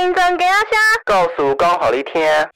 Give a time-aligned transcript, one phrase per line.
[0.00, 2.48] 新增给阿虾，告诉刚好一天。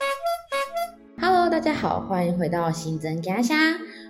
[1.21, 3.55] Hello，大家好，欢迎回到新增鸭虾，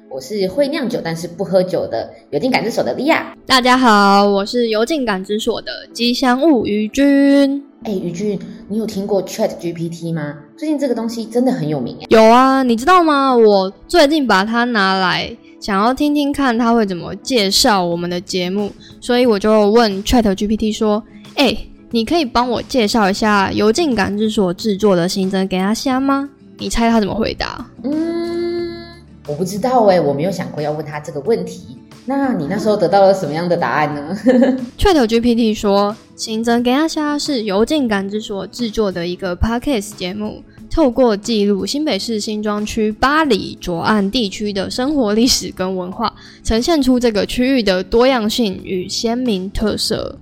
[0.09, 3.35] 我是会酿酒但是不喝酒的有定感知手的莉亚。
[3.45, 7.61] 大家好，我是油尽感知所的吉祥物于君。
[7.83, 8.39] 哎，于俊，
[8.69, 10.37] 你有听过 Chat GPT 吗？
[10.57, 12.07] 最近这个东西真的很有名哎。
[12.11, 13.37] 有啊，你知道吗？
[13.37, 18.71] 我最近把它拿来，想要听听看它会怎么介绍我们的节目，
[19.01, 21.03] 所以我就问 Chat GPT 说
[21.35, 27.65] ：“哎、你可以帮我介绍一下油尽感知所制作的新增给他虾吗？”你猜他怎么回答？
[27.85, 28.85] 嗯，
[29.29, 31.79] 我不知道哎，我没有想过要问他这个问题。
[32.05, 34.19] 那你那时候得到了什么样的答案呢？
[34.77, 50.19] Chat GPT 说，新增给阿虾是油尽感知所制作的一个 podcast 节目，透过记录新北市新庄区八里左岸地区的生活历史跟文化，呈现出这个区域的多样性与鲜明特色。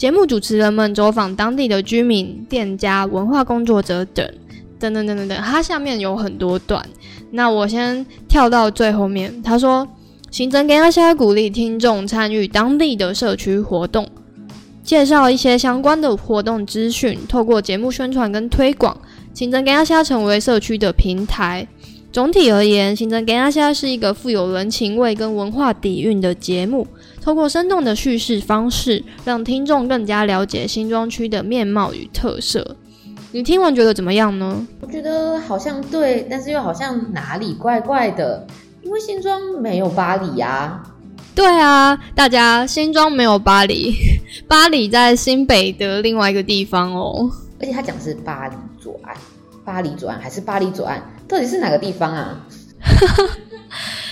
[0.00, 4.26] 节目主持人们走访当地的居民、店家、文化工作者等。
[4.78, 6.82] 等等等等等，它下面有很多段，
[7.32, 9.42] 那我先跳到最后面。
[9.42, 9.86] 他说，
[10.30, 14.08] 行政给阿虾鼓励听众参与当地的社区活动，
[14.82, 18.96] 介绍一些相关的活动资讯，透过节目宣传跟推广，
[19.34, 21.68] 行政给阿虾成为社区的平台。
[22.12, 26.84] 总体而言，行政给阿虾是一个富有人情味跟文化底蕴的节目，
[27.22, 32.76] 透过生动的叙事方式，让听众更加了解新庄区的面貌与特色。
[33.30, 34.66] 你听完觉得怎么样呢？
[34.80, 38.44] 我觉得好像对，但是又好像哪里怪怪的，
[38.82, 40.82] 因为新庄没有巴黎呀、
[41.32, 43.94] 对啊，大家新庄没有巴黎，
[44.48, 47.30] 巴黎在新北的另外一个地方哦。
[47.60, 49.16] 而且他讲的是巴黎左岸，
[49.64, 52.44] 巴黎左岸还是巴黎左岸，到底是哪个地方啊？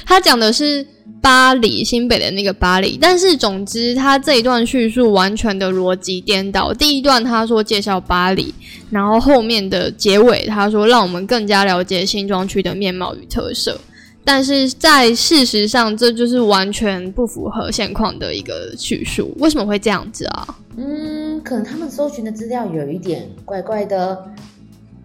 [0.07, 0.87] 他讲的是
[1.21, 6.73] 巴黎新北的那个巴黎，但是总之他这一段叙述完全的逻辑颠倒。
[6.73, 8.55] 第一段他说介绍巴黎，
[8.89, 13.79] 然后后面的结尾他说让我们更加了解新庄区的面貌与特色。
[14.25, 19.35] 但是在事实上，这就是完全不符合现况的一个叙述。
[19.39, 20.57] 为什么会这样子啊？
[20.77, 24.25] 嗯，可能他们搜寻的资料有一点怪怪的。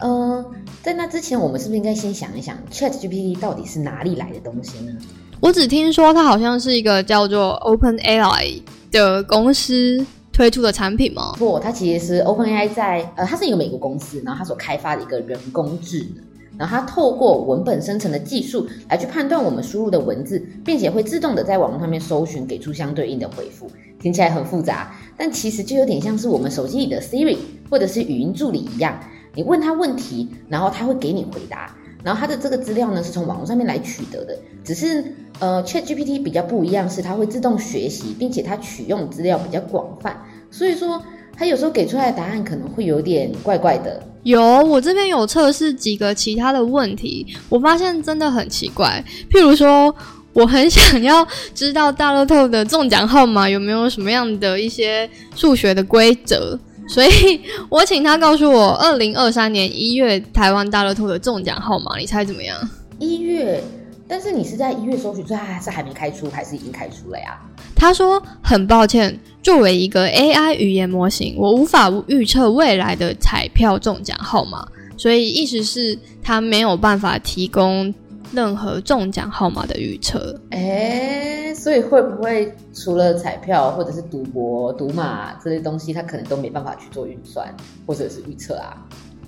[0.03, 0.45] 呃，
[0.81, 4.91] 在那之前，我们是不是应该先想一想，Chat GPT 到底是哪里来的东西呢？
[5.39, 11.33] 我只听说它好像是一个叫做 Open AI 的公司推出的产品吗？
[11.37, 16.23] 不，它其实是 OpenAI 在呃，它是一个美国公司，然后它所开发的一个人工智能。
[16.55, 23.71] 然后它透过文本生成的技术来去判断我们输入的文字，并且会自动的在网络上面搜寻，给出相对应的回复。
[23.99, 27.37] 听起来很复杂，但其实就有点像是我们手机里的 Siri
[27.69, 28.99] 或者是语音助理一样，
[29.35, 31.75] 你问他问题，然后他会给你回答。
[32.03, 35.01] 然后他的这个资料呢是从网络上面来取得的，只是
[35.39, 40.21] 呃 ChatGPT 比较不一样，是它会自动学习，并且它取用资料比较广泛，
[40.51, 41.01] 所以说
[41.33, 44.03] 它有时候给出来的答案可能会有点怪怪的。
[44.23, 49.01] 有，我这边有测试几个其他的问题，我发现真的很奇怪。
[49.31, 49.95] 譬如说，
[50.33, 62.57] 我很想要知道大乐透的中奖号码有没有什么样的一些数学的规则，所以我请他告诉我，二零二三年一月台湾大乐透的中奖号码，你猜怎么样？
[62.99, 63.63] 一月，
[64.07, 67.39] 但是你是在一月搜取，所以它还是还没开出，还是已经开出了呀？
[67.75, 74.65] 他说：“很抱歉，作为一个 AI 语言模型，我无法预测未来的彩票中奖号码，
[74.95, 77.93] 所以意思是他没有办法提供
[78.33, 80.39] 任何中奖号码的预测。
[80.49, 87.47] 哎，所以会不会除了彩票或者是赌博、赌马这些东西，他可能都没办法去做运算
[87.85, 88.75] 或者是预测啊？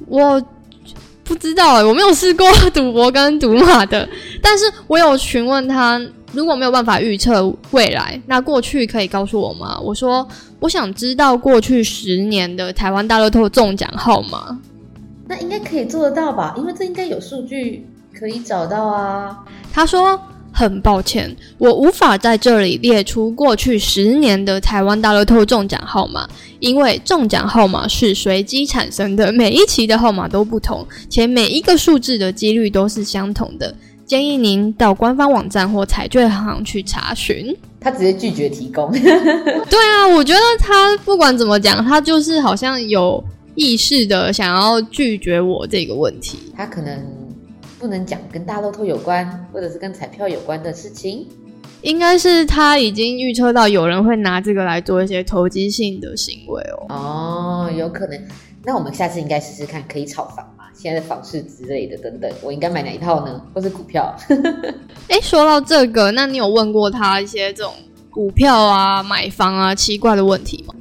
[0.08, 0.42] 我
[1.24, 4.08] 不知道哎、我没有试过赌博跟赌马的，
[4.42, 6.00] 但是我有询问他，
[6.34, 9.80] 如果没有办法预测未来，那过去可以告诉我吗？
[9.80, 10.28] 我说
[10.60, 14.60] 我想知道过去十年的台湾大乐透中奖号码。
[15.28, 16.54] 那应该可以做得到吧？
[16.58, 17.84] 因为这应该有数据
[18.18, 19.38] 可以找到啊。
[19.74, 20.20] 他说
[20.54, 26.28] ：“很抱歉，我无法在这里列出过去十年的台湾大乐透中奖号码，
[26.60, 33.76] 因为中奖号码是随机产生的，每一期的号码都不同，且每一个数字的几率都是相同的。
[34.06, 38.92] 建议您到官方网站或彩券行去查询。”他直接拒绝提供。
[38.92, 43.24] 对啊，我觉得他不管怎么讲，他就是好像有
[43.54, 46.40] 意识的想要拒绝我这个问题。
[46.58, 47.00] 他可能
[47.86, 51.28] 不能讲跟大乐透有关，或者是跟彩票有关的事情。
[51.84, 56.88] 应该是他已经预测到有人会拿这个来做一些投机性的行为哦。
[56.90, 58.20] 哦，有可能。
[58.64, 60.64] 那我们下次应该试试看，可以炒房嘛？
[60.74, 63.40] 现在的房市之类的等等，我应该买哪一套呢？
[63.54, 64.12] 或是股票？
[65.10, 67.72] 哎，说到这个，那你有问过他一些这种
[68.10, 70.74] 股票啊、买房啊奇怪的问题吗？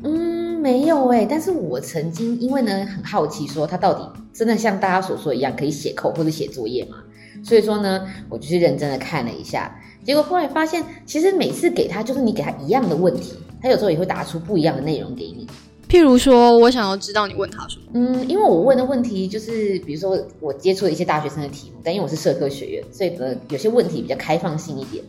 [0.64, 6.96] 嗯，没有哎、但是我曾经因为呢很好奇，说他到底真的像大家所说一样可以写扣或者写作业吗？
[7.44, 15.46] 所以说呢，我就去认真的看了一下，结果后来发现，其实每次给他就是你给他一样的问题，他有时候也会答出不一样的内容给你。
[15.86, 17.82] 譬如说，我想要知道你问他什么。
[17.92, 25.04] 嗯，因为我问的问题就是，比如说我接触了一些大学生的题目，但因为我是社科学院，所以呢有些问题比较开放性一点。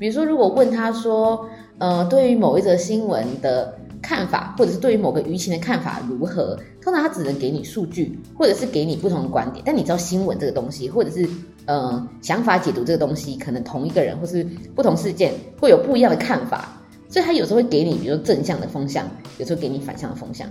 [0.00, 1.48] 比如说，如果问他说，
[1.78, 3.72] 呃，对于某一则新闻的
[4.06, 9.60] 看法，或者是对于某个舆情的看法如何，通常他只能给你数据，或者是给你不同的观点。
[9.66, 11.28] 但你知道新闻这个东西，或者是
[11.64, 14.44] 呃想法解读这个东西，可能同一个人或是
[14.76, 20.48] 不同事件会有不一样的看法，所以他有时候会给你，比如说正向的风向，有时候给你反向的风向。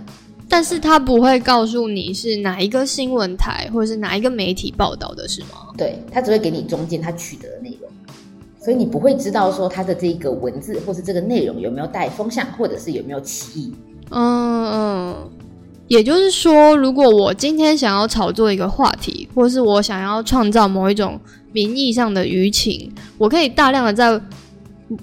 [0.48, 5.72] 但是他不会告诉你是哪一个新闻台或者是哪一个媒体报道的，是吗？
[5.76, 7.85] 对他只会给你中间他取得的内容，
[8.66, 13.72] 所以你不会知道说它的这个文字或是这个内容有没有带风向，或者是有没有歧义。
[14.10, 15.30] 嗯嗯，
[15.86, 21.16] 也就是说，如果我今天想要炒作一个话题，或是我想要创造某一种
[21.52, 24.20] 名义上的舆情，我可以大量的在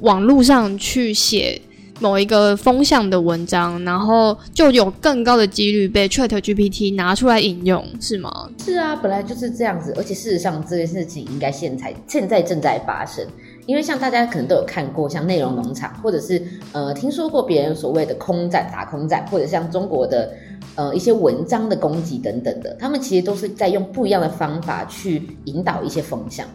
[0.02, 1.62] 网络上去写
[2.02, 8.50] 某一个风向的文章，然后就有更高的几率被 Chat GPT 拿出来引用，是吗？
[8.58, 13.26] 是啊，本来就是这样子，而且事实上这件事情应该现在现在正在发生，
[13.66, 20.34] 因为像大家可能都有看过，像内容农场，或者是呃听说过别人所谓的空战、打空战，或者像中国的
[20.76, 26.46] 呃一些文章的攻击等等的，他们其实都是在用不一样的方法去引导一些风向。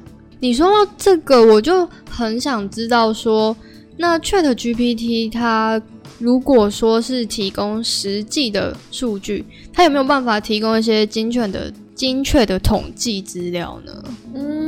[0.40, 3.56] 你说到这个，我就很想知道说，
[3.96, 5.80] 那 Chat GPT 它
[6.18, 14.04] 如果说是提供实际的数据，它有没有办法提供一些精确的、精确的统计资料呢？
[14.34, 14.67] 嗯，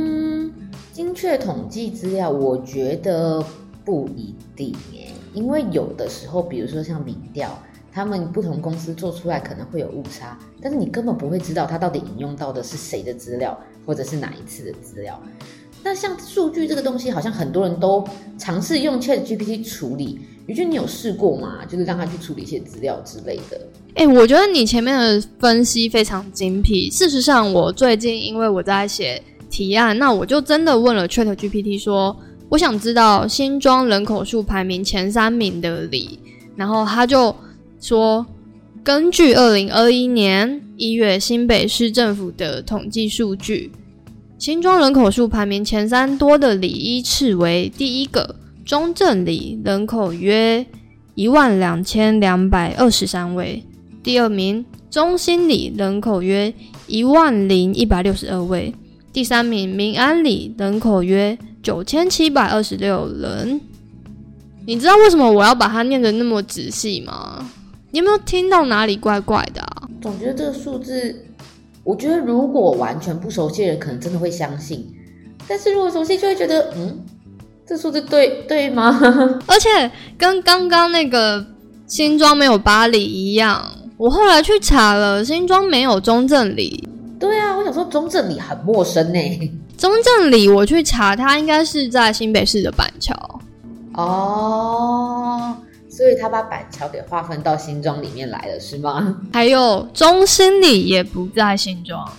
[1.21, 3.45] 确统计资料，我觉得
[3.85, 7.55] 不一定耶，因为有的时候，比如说像民调，
[7.91, 15.21] 他们不同公司做出来可能会有误差，但是你根本不会知道它到底引用到的是谁的资料，或者是哪一次的资料。
[15.83, 18.03] 那像数据这个东西，好像很多人都
[18.39, 20.21] 尝试用 Chat GPT 处理。
[20.47, 21.63] 于俊，你有试过吗？
[21.69, 23.61] 就是让他去处理一些资料之类的。
[23.93, 26.89] 诶、我觉得你前面的分析非常精辟。
[26.89, 32.17] 事实上，我最近因为我在写提案，那我就真的问了 Chat GPT 说，
[32.49, 36.17] 我想知道新庄人口数排名前三名的里，
[36.55, 37.35] 然后他就
[37.79, 38.25] 说，
[38.81, 43.71] 根据二零二一年一月新北市政府的统计数据，
[44.39, 50.65] 新庄人口数排名前三多的里依次为第一个中正里，人口约
[51.13, 53.63] 一万两千两百二十三位。
[54.01, 56.51] 第二名中心里人口约
[56.87, 58.73] 一万零一百六十二位，
[59.13, 63.59] 第三名民安里人口约九千七百二十六人。
[64.65, 67.49] 你知道为什么我要把它念得那么仔细吗？
[67.89, 69.89] 你有没有听到哪里怪怪的、啊？
[70.01, 71.25] 总觉得这个数字，
[71.83, 74.79] 我觉得如果完全不熟悉的人，可能真的会相信；
[75.47, 77.03] 但是如果熟悉，就会觉得，嗯，
[77.65, 78.97] 这数字对对吗？
[79.47, 81.45] 而且跟刚刚那个
[81.85, 86.87] 新庄没有巴黎一样，我后来去查了，新庄没有中正里。
[87.21, 89.51] 对啊，我想说中正里很陌生呢。
[89.77, 93.15] 中正里我去查，它应该是在新北市的板桥。
[93.93, 95.55] 哦，
[95.87, 99.15] 所以他把板桥给划分到新庄里面来了，是吗？
[99.31, 102.11] 还有中心里也不在新庄，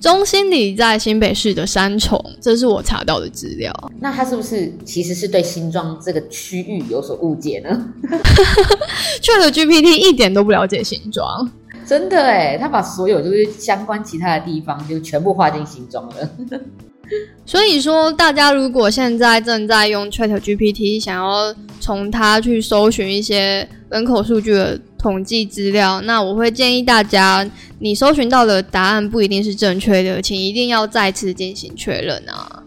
[0.00, 3.72] 中心里在新北市的三重，这是我查到的资料。
[4.00, 7.88] 那他是不是其实是对新庄这个区域有所误解呢？
[9.22, 11.48] Chat GPT 一点都不了解新庄，
[11.86, 16.30] 真的哎，他把所有就是相关其他的地方就全部画进心中了。
[17.44, 27.46] 所以说大家如果现在正在用 Chat GPT，想要从它去搜寻一些人口数据的统计资料，那我会建议大家，
[27.78, 32.62] 你搜寻到的答案不一定是正确的，请一定要再次进行确认啊。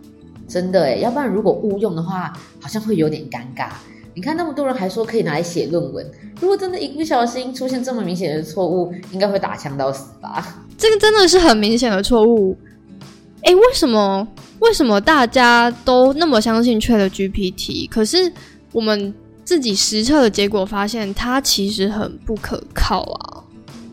[0.48, 2.32] 真的哎，要不然如果误用的话，
[2.62, 3.70] 好像会有点尴尬。
[4.18, 6.04] 你看那么多人还说可以拿来写论文，
[6.42, 10.66] 如果真的一不小心出现这么明显的错误，应该会打枪到死吧？
[10.76, 12.58] 这个真的是很明显的错误。
[13.44, 17.88] 诶，为什么为什么大家都那么相信 Chat GPT？
[17.88, 18.34] 可是
[18.72, 19.14] 我们
[19.46, 23.44] 自己实测的结果发现，它其实很不可靠啊。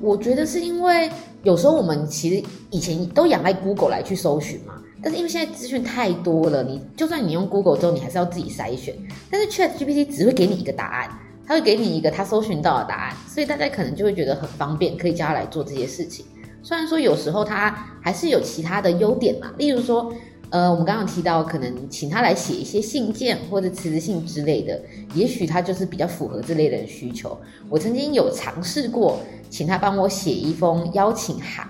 [0.01, 1.11] 我觉得是因为
[1.45, 8.95] 有时候我们其实以前都仰赖 Google 来去搜寻嘛，但是因为现在资讯太多了，你就算你用 Google 之后，你还是要自己筛选。
[9.31, 11.11] 但是 Chat GPT 只会给你一个答案，
[11.47, 16.25] 它会给你一个它搜寻到的答案，所以大家可能就会觉得很方便，可以叫它来做这些事情。
[16.63, 17.71] 虽然说有时候它
[18.01, 20.11] 还是有其他的优点嘛，例如说，
[20.55, 24.81] 呃，我们刚刚提到，可能请他来写一些信件或者辞职信之类的，
[25.13, 27.37] 也许他就是比较符合这类的需求。
[27.69, 29.19] 我曾经有尝试过，
[29.51, 31.67] 请他帮我写一封邀请函，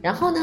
[0.00, 0.40] 然后呢，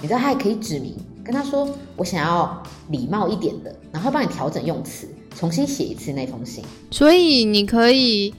[0.00, 0.94] 你知道他还可以指明
[1.24, 6.62] 跟他说，我想要礼貌一点的，然后帮你调整用词，重新写一次那封信。
[6.92, 8.32] 所以你可以，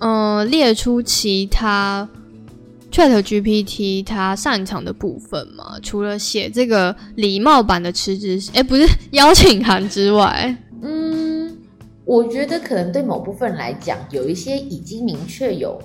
[0.00, 2.08] 嗯，列出其他。
[2.90, 11.56] Chat GPT 它擅长的部分嘛，除了写这个礼貌版的辞职，哎，不是 邀请函之外，嗯，
[12.04, 15.80] 我觉得可能对某部分来讲，有一些已经明确有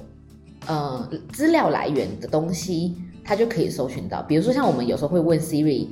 [0.65, 4.21] 呃资料来源的东西，它就可以搜寻到。
[4.23, 5.87] 比如说像我们有时候会问 Siri，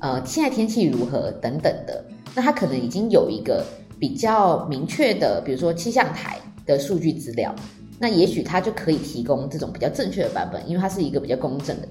[0.00, 2.04] 呃，现在天气如何等等的，
[2.34, 3.64] 那它可能已经有一个
[3.98, 7.54] 比较明确的，比如说气象台的数据资料。
[7.98, 11.88] 那也许它就可以提供这种比较正确的版本，因为它是一个比较公正的。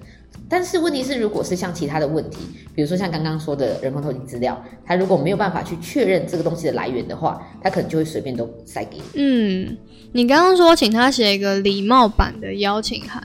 [0.48, 2.38] 但是问题是，如果是像其他的问题，
[2.76, 9.04] 比如说像刚刚说的人工投影资料，它如果没有办法去确认这个东西的来源的话，它可能就会随便都塞给你。
[9.16, 9.78] 嗯，
[10.12, 13.24] 你刚刚说请他写一个礼貌版的邀请函，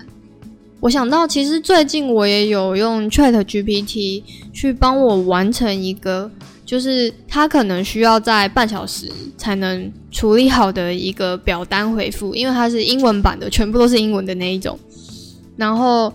[0.80, 4.22] 我想到其实最近我也有用 Chat GPT
[4.54, 6.30] 去帮我完成一个。
[6.70, 14.78] 就是他可能需要在半小时才能处理好的一个表单回复，因为它是英文版的，全部都是英文的那一种。
[15.56, 16.14] 然后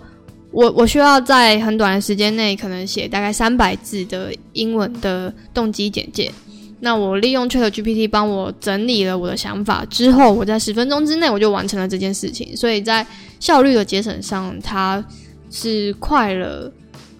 [0.51, 6.31] 我我需要在很短的时间内，可能写大概三百字的英文的动机简介。
[6.79, 12.55] 那我利用 Chat GPT 帮我整理了我的想法之后，我在十分钟之内我就完成了这件事情。
[12.55, 13.05] 所以在
[13.41, 15.03] 效率的节省上，它
[15.51, 16.71] 是快了，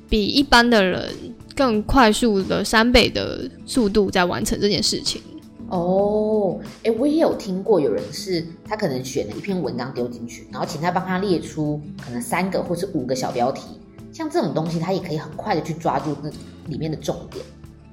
[0.08, 1.10] 比一般的人。
[1.56, 5.22] 更快速的三倍的速度在完成这件事情
[5.70, 13.62] 哦，哎，我也有听过有人是他可能选了一篇文章丢进去，然后请他帮他列出可能三个或是五个小标题，
[14.12, 16.30] 像这种东西他也可以很快的去抓住那
[16.68, 17.44] 里面的重点。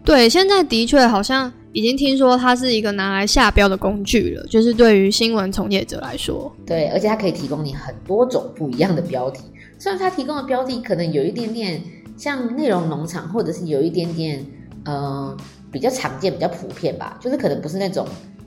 [0.04, 9.44] 对，现在的确好像已经听说它是一个拿来下标的工具了，就是对于新闻从业者来说，对，而且它可以提供你很多种不一样的标题，
[9.78, 11.80] 虽然它提供的标题可能有一点点。
[12.22, 14.46] 像内容农场，或者是有一点点，
[14.84, 15.36] 呃，
[15.72, 18.06] 比较常见、比较普遍吧，就是可能不是那种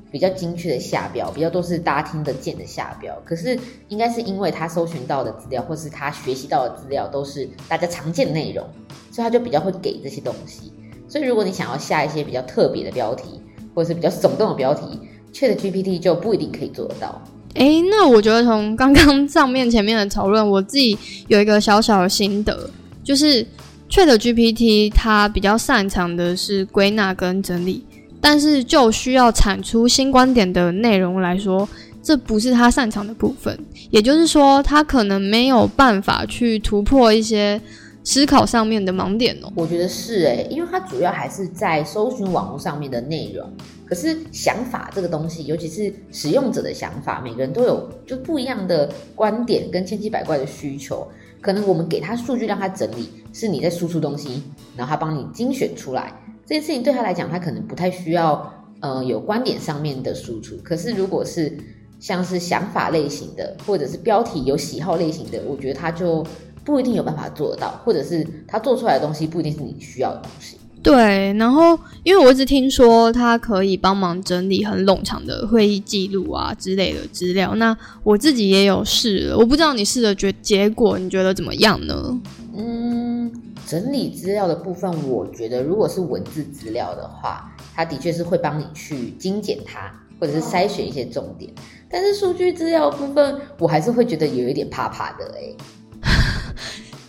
[0.10, 3.14] 比较精确的下标，比较都是大家听得见的下标。
[3.26, 8.66] 可是应该是因为他搜寻到的资料，或是他学习到的资料都是大家常见的内容，
[9.12, 10.72] 所以他就比较会给这些东西。
[11.10, 13.42] 所以如果你想要下一些比较特别的标题，
[13.74, 14.98] 或者是比较耸动的标题
[15.34, 17.22] ，Chat GPT 就不一定可以做得到。
[17.56, 22.70] 哎，那我觉得从刚刚上面前面的讨论，我自己有一个小小的心得。
[23.06, 23.46] 就是
[23.88, 27.86] Chat GPT 它比较擅长的是归纳跟整理，
[28.20, 31.70] 但是就需要产出新观点的内容来说，
[32.02, 33.58] 这不是它擅长的部分。
[33.92, 37.62] 也就是说，它可能没有办法去突破一些
[38.04, 39.54] 思考上面的盲点哦。
[39.56, 43.48] 我觉得是诶，因为它主要还是在搜寻网络上面的内容。
[43.86, 51.08] 可是想法这个东西，尤其是使用者的想法，每个人都有就不一样的观点跟千奇百怪的需求。
[51.42, 54.42] 可能我们给他数据让他整理，是你在输出东西，
[54.76, 56.14] 然后他帮你精选出来。
[56.46, 60.56] 这件事情对他来讲，他可能不太需要呃有观点上面的输出。
[60.64, 61.58] 可是如果是
[62.00, 66.26] 像是想法类型的，或者是标题有喜好类型的，我觉得他就
[66.64, 70.58] 不一定有办法做到，或者是他做出来的东西不一定是你需要的东西。
[70.86, 82.22] 对，然后因为我一直听说它可以帮忙整理很冗长的会议记录啊之类的资料，那我自己也有试了，我不知道你试的结结果你觉得怎么样呢？
[82.56, 83.32] 嗯，
[83.66, 91.52] 整理资料的部分，我觉得如果是文字资料的话，它的确是会帮你去精简它，或者是筛选一些重点，
[91.90, 95.52] 但是数据资料部分，我还是会觉得有一点怕怕的哎。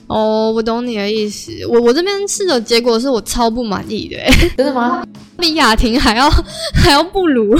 [0.06, 1.52] 哦，我懂你的意思。
[1.68, 4.16] 我我这边试的结果是我超不满意的，
[4.56, 5.04] 真的吗？
[5.38, 6.30] 比雅婷还要
[6.74, 7.54] 还要不如。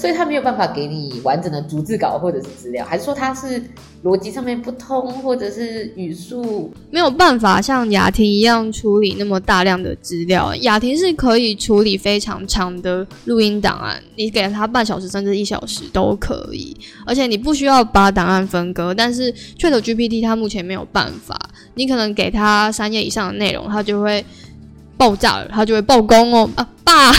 [0.00, 3.62] 所以他没有办法给你完整的逐字稿或者是资料，还是说他是
[4.02, 10.54] 逻辑上面不通，或者是语速没有办法像雅婷一样处理那么大量的资料？
[10.62, 18.94] 雅婷是可以处理非常长的录音档案，你给他半小时甚至一小时都可以，而且你不需要把档案分割。
[18.94, 21.38] 但是 Chat GPT 它目前没有办法，
[21.74, 24.24] 你可能给他三页以上的内容，它就会
[24.96, 27.12] 爆炸了，它就会爆功哦啊爸。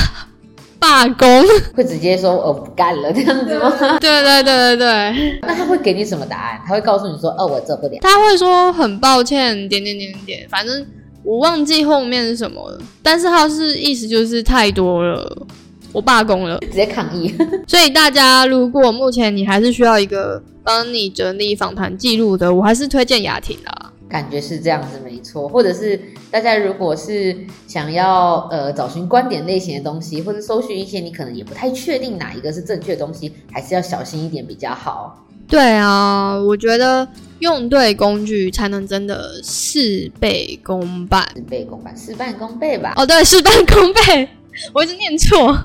[0.81, 1.43] 罢工
[1.77, 3.71] 会直接说我不干了这样子吗？
[4.01, 5.39] 对对对对对。
[5.47, 6.61] 那他会给你什么答案？
[6.67, 7.99] 他会告诉你说哦，我做不了。
[8.01, 10.83] 他会说很抱歉，点点点点，反正
[11.23, 12.79] 我忘记后面是什么了。
[13.03, 15.45] 但是他是意思就是太多了，
[15.93, 17.31] 我罢工了，直接抗议。
[17.67, 23.80] 所以大家如果目前你还是需要一个帮你整理访谈记录的，我还是推荐雅婷啦。
[24.11, 25.47] 感觉是这样子，没错。
[25.47, 25.97] 或者是
[26.29, 27.35] 大家如果是
[27.67, 35.25] 想要呃找寻观点类型的东西，或者搜寻一些你可能也不太确定哪一个是正确的东西，还是要小心一点比较好。
[35.47, 37.07] 对啊，我觉得
[37.39, 41.21] 用对工具才能真的事倍功半。
[41.35, 42.93] 事倍功半，事半功倍吧。
[42.95, 44.27] 哦，对，事半功倍，
[44.73, 45.57] 我一直念错。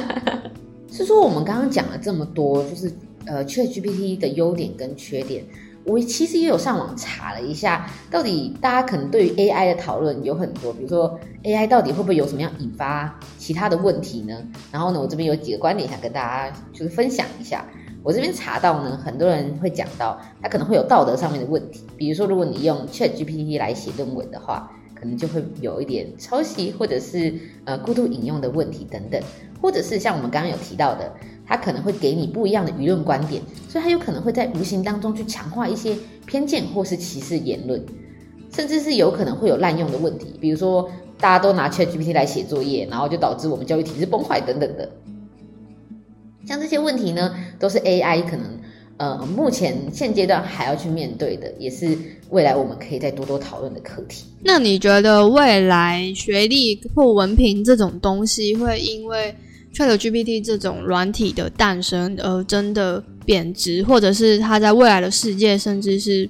[0.92, 2.92] 是说我们刚刚讲了这么多，就是
[3.24, 5.44] 呃，ChatGPT 的优点跟缺点。
[5.84, 14.42] 我其实也有上网查了一下，到底大家可能对于 AI 的讨论有很多，比如说 AI 到底会不会有什么样引发其他的问题呢？
[14.72, 17.64] 然后呢，我这边有几个观点想跟大家就是分享一下。
[18.02, 29.20] 我这边查到呢，很多人会讲到它可能会有道德上面的问题，比如说如果你用 ChatGPT 来写论文的话，可能就会有一点抄袭或者是呃过度引用的问题等等，
[29.60, 31.12] 或者是像我们刚刚有提到的。
[31.46, 35.96] 他可能会给你不一样的舆论观点，所以他有可能会在无形当中去强化一些
[36.26, 37.84] 偏见或是歧视言论，
[38.54, 44.90] 甚至是有可能会有滥用的问题，比如说大家都拿 ChatGPT 来写作业，然后就导致我们教育体制崩坏等等的。
[46.46, 48.60] 像这些问题呢，都是 AI 可能
[48.98, 51.96] 呃目前现阶段还要去面对的，也是
[52.30, 54.24] 未来我们可以再多多讨论的课题。
[54.42, 59.34] 那你觉得未来学历或文凭这种东西会因为
[59.74, 66.28] ？ChatGPT 这种软体的诞生，而真的贬值，或者是它在未来的世界，甚至是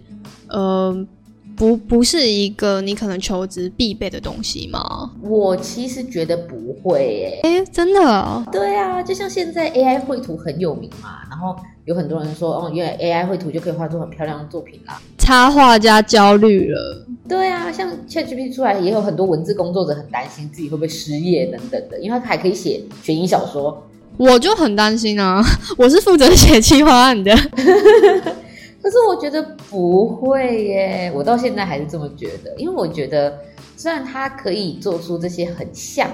[0.49, 1.07] 呃，
[1.57, 5.11] 不不是一个你可能求职必备的东西吗？
[5.23, 8.47] 我其实觉得不会，诶，哎，真的？
[8.53, 11.57] 对啊，就像现在 AI 绘图很有名嘛，然后。
[11.85, 14.99] 有很多人说，哦，原来 AI 绘图就可以画出很漂亮的作品啦。
[15.19, 17.07] 插画家焦虑了。
[17.29, 23.87] 对啊，像 ChatGPT 出来，也有很多文字工作者很担心自己会不会失业等等的，因为他还可以写悬疑小说。
[24.17, 25.45] 我就很担心啊，
[25.77, 27.37] 我是负责写企划案的。
[28.81, 29.43] 可是我觉得
[29.75, 33.37] 不会耶，我到现在还是这么觉得，因为我觉得
[33.77, 36.09] 虽然它可以做出这些很像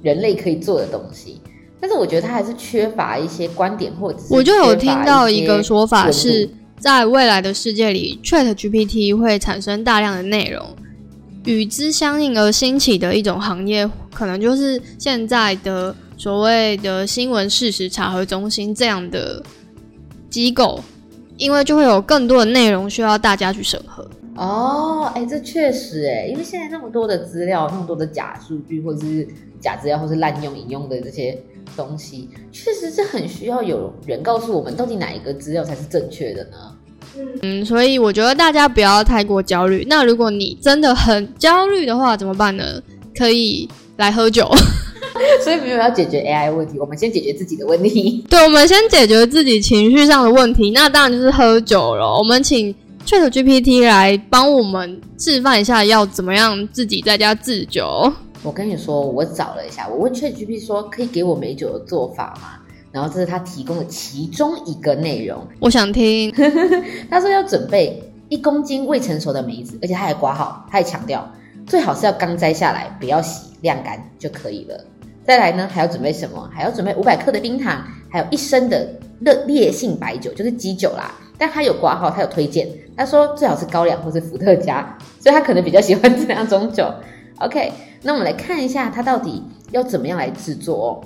[0.00, 1.40] 人类可以做的东西。
[1.80, 6.48] 但是我觉得它还是缺乏一些观点，或者我就有听到一个说法是，
[6.78, 10.64] 在未来的世界里，Chat GPT 会产生大量的内容，
[11.44, 19.42] 与之相应而兴起的一种行业，可能就是现在的所谓的新闻事实查核中心这样的
[20.30, 20.80] 机构，
[21.36, 24.08] 因为就会有更多的内容需要大家去审核。
[24.36, 29.26] 哦，哎，这确实哎，因为现在那么多的资料，那么多的假数据，或者是
[29.60, 31.38] 假资料，或是滥用引用的这些。
[31.76, 36.56] 东西确实是很需要有人告诉我们，到底哪一个资料才是正确的呢？
[37.42, 39.84] 嗯，所以我觉得大家不要太过焦虑。
[39.88, 42.80] 那如果你真的很焦虑的话，怎么办呢？
[43.16, 44.48] 可以来喝酒。
[45.42, 48.24] 所以没有要解决 AI 问题，我们先解决自己的问题。
[48.28, 50.70] 对，我们先解决自己情绪上的问题。
[50.70, 52.16] 那当然就是喝酒了。
[52.18, 52.74] 我们请
[53.06, 58.12] ChatGPT 来帮我们示范一下，要怎么样自己在家制酒。
[58.42, 62.60] 我跟你说，我找了一下，我问 ChatGPT 说可以给我美酒的做法吗？
[62.92, 65.44] 然后这是他提供的其中一个内容。
[65.58, 66.32] 我想听。
[67.10, 71.28] 他说要准备一公斤未成熟的梅子，而且他还刮号，他还强调
[71.66, 74.84] 最好是要刚摘下来，不要洗，晾干就可以了。
[75.24, 76.48] 再来呢，还要准备什么？
[76.52, 78.88] 还要准备五百克的冰糖，还有一升的
[79.20, 81.12] 热烈性白酒，就是基酒啦。
[81.38, 86.92] 但他有挂号，他有推荐，他说最好是高粱或是伏特加，所以他可能比较喜欢这两种酒。
[87.38, 87.72] OK。
[88.06, 91.00] 那我们来看一下他到底要怎么样来制作哦。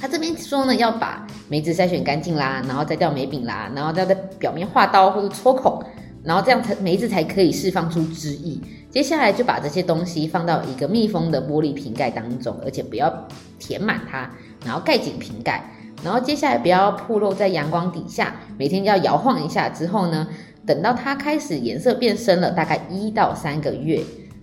[0.00, 5.78] 他这边说呢，要把梅子筛选干净啦，然后再掉梅饼啦，然后再在表面划刀或者戳孔，
[6.24, 8.58] 然后这样才梅子才可以释放出汁液。
[8.92, 13.26] 接下来就把这些东西放到一个密封的玻璃瓶盖当中，而且不要
[13.58, 14.30] 填满它，
[14.66, 15.64] 然后盖紧瓶盖。
[16.04, 20.28] 然后接下来不要暴露在阳光底下，每天要摇晃一下之后呢，
[20.66, 23.98] 等到它开始颜色变深了，大概一到三个月。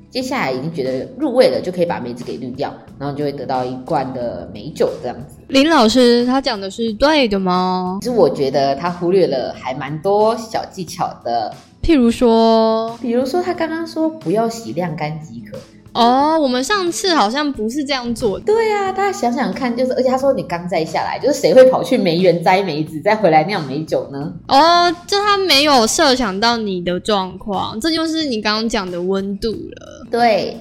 [0.09, 5.37] 接下来已经觉得入味了，就可以把梅子给滤掉，然后就会得到一罐的美酒这样子。
[5.49, 7.99] 林老师他讲的是对的吗？
[8.01, 11.53] 其实我觉得他忽略了还蛮多小技巧的，
[11.89, 15.57] 譬如说，比如说他刚刚说不要洗晾干即可。
[15.91, 18.39] 哦，我们上次好像不是这样做。
[18.39, 24.31] 对啊，大家想想看，就是而且他说你刚摘下来，就是谁会跑去梅园摘梅子再回来酿美酒呢？
[24.49, 30.05] 哦，就他没有设想到你的状况，这就是你刚刚讲的温度了。
[30.11, 30.55] 对，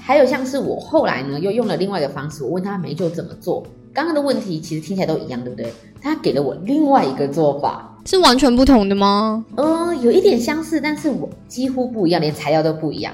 [0.00, 5.72] 还有像是我后来呢又用了另外一个方式，我问他梅酒怎么做，刚刚的问题其实听起来都一样，对不对？
[6.02, 9.44] 他给了我另外一个做法，是完全不同的吗？
[9.56, 13.12] 嗯，有一点相似，但是我几乎不一样，连材料都不一样。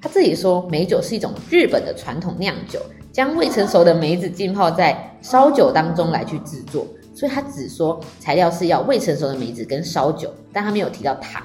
[0.00, 2.78] 他自己说，梅酒是一种日本的传统酿酒，
[3.10, 11.42] 将未成熟的梅子浸泡在烧酒当中来去制作，所以他只说材料是要未成熟的梅子跟烧酒，但他没有提到糖。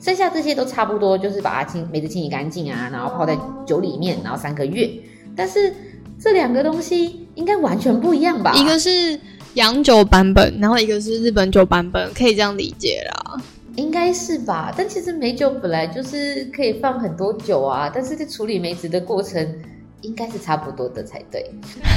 [0.00, 4.88] 剩下这些都差不多，就是把它清梅子清理干净啊，然后泡在酒里面，然后三个月。
[5.36, 5.74] 但是
[6.18, 8.54] 这两个东西应该完全不一样吧？
[8.54, 9.20] 一个是
[9.54, 13.40] 洋酒版本，然后一个是日本酒版本，可以这样理解啦。
[13.76, 14.74] 应该是吧？
[14.76, 19.54] 但其实梅酒本来就是可以放很多酒啊，但是在处理梅子的过程
[20.00, 21.48] 应该是差不多的才对。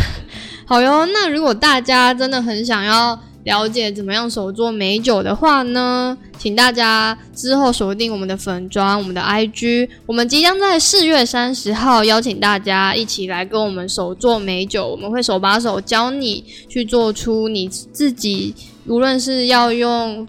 [0.66, 18.54] 好哟，那如果大家真的很想要了解怎么样手做美酒的话呢，请大家之后锁定我们的粉砖、我们的 IG，我们即将在四月三十号邀请大家一起来跟我们手做美酒，我们会手把手教你去做出你自己，
[18.86, 20.28] 无论是要用。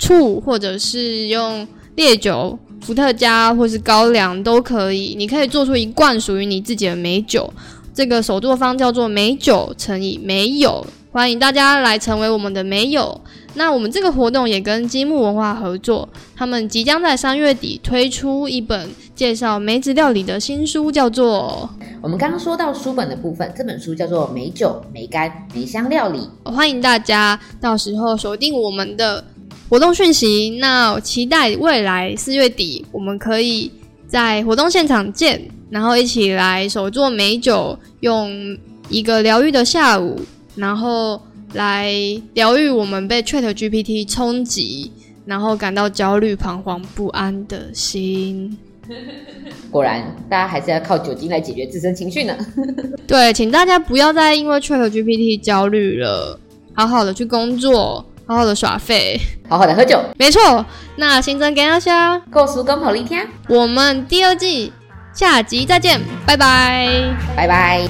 [0.00, 1.66] 醋，或者是用
[1.96, 5.16] 烈酒、伏特加，或是高粱都可以。
[5.18, 7.52] 你可以做出一罐属于你自己的美酒。
[7.92, 13.20] 这个手作方叫做美酒乘以美友，欢迎大家来成为我们的美友。
[13.54, 21.68] 那我们这个活动也跟积木文化合作，他们即将在三月底推出一本介绍梅子料理的新书，叫做……
[22.02, 29.24] 我们刚刚说到书本的部分，这本书叫做《美酒梅干梅香料理》，欢迎大家到时候锁定我们的。
[29.70, 33.70] 活动讯息，那期待未来四月底，我们可以
[34.06, 38.56] 在活动现场见，然后一起来手做美酒，用
[38.88, 40.22] 一个疗愈的下午，
[40.58, 41.22] 然后
[41.54, 41.90] 来
[42.34, 44.92] 疗愈我们被 Chat GPT 冲击，
[45.24, 48.58] 然后感到焦虑、彷徨不安的心。
[49.70, 52.36] 果然，大家还是要靠酒精来解决自身情绪呢。
[53.06, 56.38] 对，请大家不要再因为 Chat GPT 焦虑了，
[56.74, 58.04] 好好的去工作。
[58.28, 59.18] 好好的耍废，
[59.48, 60.62] 好好的喝酒，没错。
[60.96, 64.70] 那新增给大家，告诉跟跑一天，我们第二季
[65.14, 67.88] 下集再见，拜拜，拜拜。